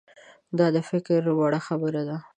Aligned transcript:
دا 0.57 0.67
د 0.75 0.77
فکر 0.89 1.21
وړ 1.39 1.53
خبره 1.67 2.01
ده. 2.09 2.17